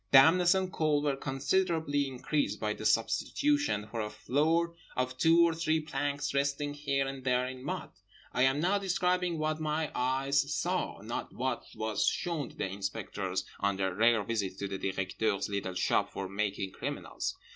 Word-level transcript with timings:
Dampness 0.11 0.55
and 0.55 0.73
cold 0.73 1.03
were 1.03 1.15
considerably 1.15 2.07
increased 2.07 2.59
by 2.59 2.73
the 2.73 2.87
substitution, 2.87 3.85
for 3.91 4.01
a 4.01 4.09
floor, 4.09 4.73
of 4.95 5.15
two 5.15 5.43
or 5.47 5.53
three 5.53 5.79
planks 5.79 6.33
resting 6.33 6.73
here 6.73 7.07
and 7.07 7.23
there 7.23 7.45
in 7.45 7.63
mud. 7.63 7.91
I 8.33 8.41
am 8.41 8.59
now 8.59 8.79
describing 8.79 9.37
what 9.37 9.59
my 9.59 9.91
eyes 9.93 10.51
saw, 10.55 11.01
not 11.01 11.33
what 11.35 11.65
was 11.75 12.07
shown 12.07 12.49
to 12.49 12.55
the 12.55 12.67
inspectors 12.67 13.45
on 13.59 13.77
their 13.77 13.93
rare 13.93 14.23
visits 14.23 14.55
to 14.55 14.67
the 14.67 14.79
Directeur's 14.79 15.49
little 15.49 15.75
shop 15.75 16.09
for 16.11 16.27
making 16.27 16.71
criminals. 16.71 17.37